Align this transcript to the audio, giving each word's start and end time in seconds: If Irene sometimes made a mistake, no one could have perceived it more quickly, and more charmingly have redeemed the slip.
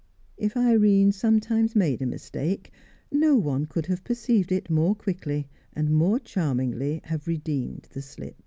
If 0.35 0.57
Irene 0.57 1.11
sometimes 1.11 1.75
made 1.75 2.01
a 2.01 2.07
mistake, 2.07 2.71
no 3.11 3.35
one 3.35 3.67
could 3.67 3.85
have 3.85 4.03
perceived 4.03 4.51
it 4.51 4.67
more 4.67 4.95
quickly, 4.95 5.47
and 5.73 5.91
more 5.91 6.17
charmingly 6.19 7.01
have 7.03 7.27
redeemed 7.27 7.87
the 7.91 8.01
slip. 8.01 8.39